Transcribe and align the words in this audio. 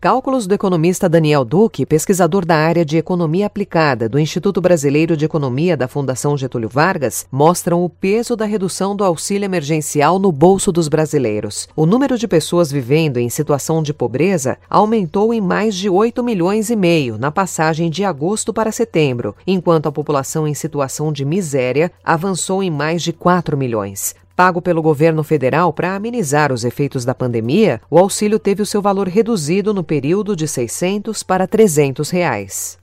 Cálculos 0.00 0.46
do 0.46 0.54
economista 0.54 1.08
Daniel 1.08 1.44
Duque, 1.44 1.84
pesquisador 1.84 2.46
da 2.46 2.54
área 2.54 2.84
de 2.84 2.96
economia 2.96 3.46
aplicada 3.46 4.08
do 4.08 4.16
Instituto 4.16 4.60
Brasileiro 4.60 5.16
de 5.16 5.24
Economia 5.24 5.76
da 5.76 5.88
Fundação 5.88 6.38
Getúlio 6.38 6.68
Vargas, 6.68 7.26
mostram 7.32 7.84
o 7.84 7.88
peso 7.88 8.36
da 8.36 8.44
redução 8.44 8.94
do 8.94 9.02
auxílio 9.02 9.44
emergencial 9.44 10.20
no 10.20 10.30
bolso 10.30 10.70
dos 10.70 10.86
brasileiros. 10.86 11.68
O 11.74 11.84
número 11.84 12.16
de 12.16 12.28
pessoas 12.28 12.70
vivendo 12.70 13.16
em 13.16 13.28
situação 13.28 13.82
de 13.82 13.92
pobreza 13.92 14.56
aumentou 14.70 15.34
em 15.34 15.40
mais 15.40 15.74
de 15.74 15.90
8 15.90 16.22
milhões 16.22 16.70
e 16.70 16.76
meio 16.76 17.18
na 17.18 17.32
passagem 17.32 17.90
de 17.90 18.04
agosto 18.04 18.54
para 18.54 18.70
setembro, 18.70 19.34
enquanto 19.44 19.88
a 19.88 19.92
população 19.92 20.46
em 20.46 20.54
situação 20.54 21.12
de 21.12 21.24
miséria 21.24 21.90
avançou 22.04 22.62
em 22.62 22.70
mais 22.70 23.02
de 23.02 23.12
4 23.12 23.56
milhões. 23.56 24.14
Pago 24.38 24.62
pelo 24.62 24.80
governo 24.80 25.24
federal 25.24 25.72
para 25.72 25.96
amenizar 25.96 26.52
os 26.52 26.62
efeitos 26.62 27.04
da 27.04 27.12
pandemia, 27.12 27.80
o 27.90 27.98
auxílio 27.98 28.38
teve 28.38 28.62
o 28.62 28.66
seu 28.66 28.80
valor 28.80 29.08
reduzido 29.08 29.74
no 29.74 29.82
período 29.82 30.36
de 30.36 30.46
600 30.46 31.24
para 31.24 31.44
300 31.44 32.08
reais. 32.08 32.78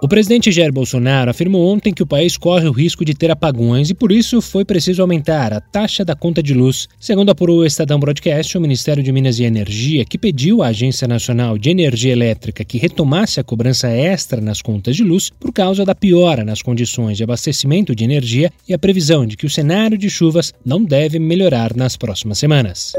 O 0.00 0.06
presidente 0.06 0.52
Jair 0.52 0.72
Bolsonaro 0.72 1.28
afirmou 1.28 1.68
ontem 1.68 1.92
que 1.92 2.04
o 2.04 2.06
país 2.06 2.36
corre 2.36 2.68
o 2.68 2.72
risco 2.72 3.04
de 3.04 3.14
ter 3.14 3.32
apagões 3.32 3.90
e 3.90 3.94
por 3.94 4.12
isso 4.12 4.40
foi 4.40 4.64
preciso 4.64 5.02
aumentar 5.02 5.52
a 5.52 5.60
taxa 5.60 6.04
da 6.04 6.14
conta 6.14 6.40
de 6.40 6.54
luz. 6.54 6.88
Segundo 7.00 7.30
apurou 7.30 7.58
o 7.58 7.66
Estadão 7.66 7.98
Broadcast, 7.98 8.56
o 8.56 8.60
Ministério 8.60 9.02
de 9.02 9.10
Minas 9.10 9.40
e 9.40 9.44
Energia, 9.44 10.04
que 10.04 10.16
pediu 10.16 10.62
à 10.62 10.68
Agência 10.68 11.08
Nacional 11.08 11.58
de 11.58 11.70
Energia 11.70 12.12
Elétrica 12.12 12.64
que 12.64 12.78
retomasse 12.78 13.40
a 13.40 13.44
cobrança 13.44 13.88
extra 13.88 14.40
nas 14.40 14.62
contas 14.62 14.94
de 14.94 15.02
luz 15.02 15.30
por 15.30 15.52
causa 15.52 15.84
da 15.84 15.96
piora 15.96 16.44
nas 16.44 16.62
condições 16.62 17.16
de 17.16 17.24
abastecimento 17.24 17.92
de 17.92 18.04
energia 18.04 18.52
e 18.68 18.72
a 18.72 18.78
previsão 18.78 19.26
de 19.26 19.36
que 19.36 19.46
o 19.46 19.50
cenário 19.50 19.98
de 19.98 20.08
chuvas 20.08 20.54
não 20.64 20.84
deve 20.84 21.18
melhorar 21.18 21.74
nas 21.74 21.96
próximas 21.96 22.38
semanas. 22.38 22.92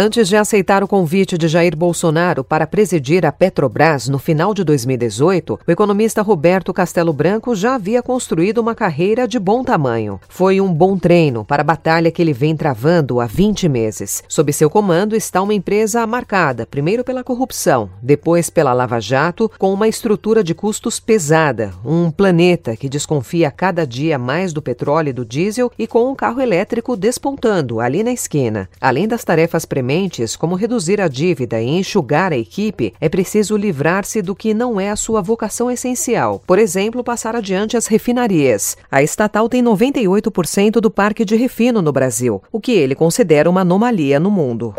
Antes 0.00 0.28
de 0.28 0.36
aceitar 0.36 0.84
o 0.84 0.86
convite 0.86 1.36
de 1.36 1.48
Jair 1.48 1.76
Bolsonaro 1.76 2.44
para 2.44 2.68
presidir 2.68 3.26
a 3.26 3.32
Petrobras 3.32 4.08
no 4.08 4.16
final 4.16 4.54
de 4.54 4.62
2018, 4.62 5.58
o 5.66 5.70
economista 5.72 6.22
Roberto 6.22 6.72
Castelo 6.72 7.12
Branco 7.12 7.52
já 7.52 7.74
havia 7.74 8.00
construído 8.00 8.58
uma 8.58 8.76
carreira 8.76 9.26
de 9.26 9.40
bom 9.40 9.64
tamanho. 9.64 10.20
Foi 10.28 10.60
um 10.60 10.72
bom 10.72 10.96
treino 10.96 11.44
para 11.44 11.62
a 11.62 11.64
batalha 11.64 12.12
que 12.12 12.22
ele 12.22 12.32
vem 12.32 12.56
travando 12.56 13.18
há 13.18 13.26
20 13.26 13.68
meses. 13.68 14.22
Sob 14.28 14.52
seu 14.52 14.70
comando 14.70 15.16
está 15.16 15.42
uma 15.42 15.52
empresa 15.52 16.06
marcada, 16.06 16.64
primeiro 16.64 17.02
pela 17.02 17.24
corrupção, 17.24 17.90
depois 18.00 18.48
pela 18.48 18.72
Lava 18.72 19.00
Jato, 19.00 19.50
com 19.58 19.74
uma 19.74 19.88
estrutura 19.88 20.44
de 20.44 20.54
custos 20.54 21.00
pesada, 21.00 21.72
um 21.84 22.08
planeta 22.08 22.76
que 22.76 22.88
desconfia 22.88 23.50
cada 23.50 23.84
dia 23.84 24.16
mais 24.16 24.52
do 24.52 24.62
petróleo 24.62 25.08
e 25.08 25.12
do 25.12 25.24
diesel 25.24 25.72
e 25.76 25.88
com 25.88 26.08
um 26.08 26.14
carro 26.14 26.40
elétrico 26.40 26.96
despontando 26.96 27.80
ali 27.80 28.04
na 28.04 28.12
esquina. 28.12 28.68
Além 28.80 29.08
das 29.08 29.24
tarefas 29.24 29.64
prementes, 29.88 30.36
como 30.36 30.54
reduzir 30.54 31.00
a 31.00 31.08
dívida 31.08 31.62
e 31.62 31.66
enxugar 31.66 32.30
a 32.30 32.36
equipe, 32.36 32.92
é 33.00 33.08
preciso 33.08 33.56
livrar-se 33.56 34.20
do 34.20 34.36
que 34.36 34.52
não 34.52 34.78
é 34.78 34.90
a 34.90 34.96
sua 34.96 35.22
vocação 35.22 35.70
essencial. 35.70 36.42
Por 36.46 36.58
exemplo, 36.58 37.02
passar 37.02 37.34
adiante 37.34 37.74
as 37.74 37.86
refinarias. 37.86 38.76
A 38.90 39.02
estatal 39.02 39.48
tem 39.48 39.64
98% 39.64 40.72
do 40.72 40.90
parque 40.90 41.24
de 41.24 41.36
refino 41.36 41.80
no 41.80 41.90
Brasil, 41.90 42.42
o 42.52 42.60
que 42.60 42.72
ele 42.72 42.94
considera 42.94 43.48
uma 43.48 43.62
anomalia 43.62 44.20
no 44.20 44.30
mundo. 44.30 44.74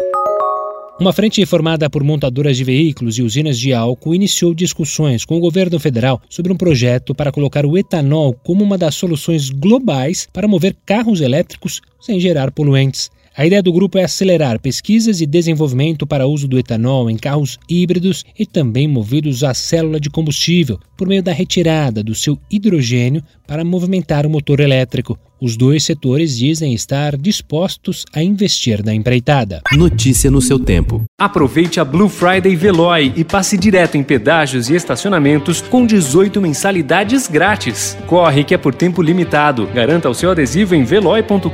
Uma 0.99 1.11
frente 1.11 1.43
formada 1.43 1.89
por 1.89 2.03
montadoras 2.03 2.55
de 2.55 2.63
veículos 2.63 3.17
e 3.17 3.23
usinas 3.23 3.57
de 3.57 3.73
álcool 3.73 4.13
iniciou 4.13 4.53
discussões 4.53 5.25
com 5.25 5.37
o 5.37 5.39
governo 5.39 5.79
federal 5.79 6.21
sobre 6.29 6.53
um 6.53 6.57
projeto 6.57 7.15
para 7.15 7.31
colocar 7.31 7.65
o 7.65 7.75
etanol 7.75 8.35
como 8.43 8.63
uma 8.63 8.77
das 8.77 8.93
soluções 8.93 9.49
globais 9.49 10.27
para 10.31 10.47
mover 10.47 10.75
carros 10.85 11.19
elétricos 11.19 11.81
sem 11.99 12.19
gerar 12.19 12.51
poluentes. 12.51 13.09
A 13.39 13.45
ideia 13.45 13.63
do 13.63 13.71
grupo 13.71 13.97
é 13.97 14.03
acelerar 14.03 14.59
pesquisas 14.59 15.21
e 15.21 15.25
desenvolvimento 15.25 16.05
para 16.05 16.27
uso 16.27 16.45
do 16.45 16.59
etanol 16.59 17.09
em 17.09 17.15
carros 17.15 17.57
híbridos 17.69 18.25
e 18.37 18.45
também 18.45 18.85
movidos 18.85 19.45
à 19.45 19.53
célula 19.53 19.97
de 19.97 20.09
combustível, 20.09 20.77
por 20.97 21.07
meio 21.07 21.23
da 21.23 21.31
retirada 21.31 22.03
do 22.03 22.13
seu 22.13 22.37
hidrogênio 22.51 23.23
para 23.47 23.63
movimentar 23.63 24.25
o 24.25 24.29
motor 24.29 24.59
elétrico. 24.59 25.17
Os 25.41 25.55
dois 25.55 25.85
setores 25.85 26.37
dizem 26.37 26.73
estar 26.73 27.15
dispostos 27.15 28.03
a 28.13 28.21
investir 28.21 28.83
na 28.83 28.93
empreitada. 28.93 29.61
Notícia 29.71 30.29
no 30.29 30.41
seu 30.41 30.59
tempo. 30.59 31.05
Aproveite 31.17 31.79
a 31.79 31.85
Blue 31.85 32.09
Friday 32.09 32.57
Veloy 32.57 33.13
e 33.15 33.23
passe 33.23 33.57
direto 33.57 33.95
em 33.95 34.03
pedágios 34.03 34.69
e 34.69 34.75
estacionamentos 34.75 35.61
com 35.61 35.85
18 35.85 36.41
mensalidades 36.41 37.27
grátis. 37.27 37.97
Corre 38.05 38.43
que 38.43 38.53
é 38.53 38.57
por 38.57 38.75
tempo 38.75 39.01
limitado. 39.01 39.65
Garanta 39.67 40.09
o 40.09 40.13
seu 40.13 40.29
adesivo 40.29 40.75
em 40.75 40.83
veloy.com.br 40.83 41.49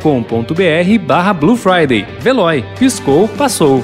barra 1.06 1.34
Blue 1.34 1.56
Friday. 1.75 2.05
Veloy. 2.21 2.63
Piscou, 2.79 3.27
passou. 3.27 3.83